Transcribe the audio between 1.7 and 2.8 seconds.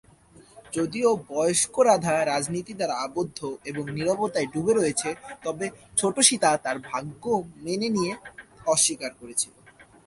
রাধা রীতিনীতি